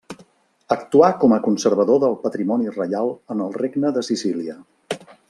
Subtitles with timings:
[0.75, 4.57] Actuà com a conservador del patrimoni reial en el regne de Sicília.